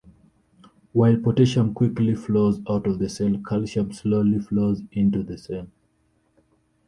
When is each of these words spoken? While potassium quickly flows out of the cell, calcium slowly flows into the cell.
While 0.93 1.17
potassium 1.17 1.75
quickly 1.75 2.15
flows 2.15 2.59
out 2.67 2.87
of 2.87 2.97
the 2.97 3.07
cell, 3.07 3.39
calcium 3.47 3.93
slowly 3.93 4.39
flows 4.39 4.81
into 4.91 5.21
the 5.21 5.37
cell. 5.37 5.67